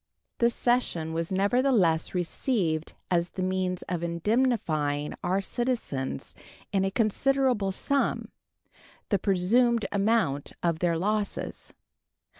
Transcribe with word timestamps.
This 0.39 0.55
cession 0.55 1.13
was 1.13 1.31
nevertheless 1.31 2.15
received 2.15 2.95
as 3.11 3.29
the 3.29 3.43
means 3.43 3.83
of 3.83 4.01
indemnifying 4.01 5.13
our 5.23 5.41
citizens 5.41 6.33
in 6.71 6.83
a 6.83 6.89
considerable 6.89 7.71
sum, 7.71 8.29
the 9.09 9.19
presumed 9.19 9.85
amount 9.91 10.53
of 10.63 10.79
their 10.79 10.97
losses. 10.97 11.75